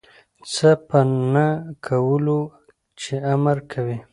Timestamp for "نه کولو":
1.33-2.39